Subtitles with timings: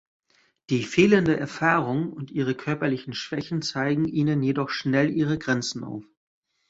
[0.71, 6.03] Die fehlende Erfahrung und ihre körperlichen Schwächen zeigen ihnen jedoch schnell ihre Grenzen auf.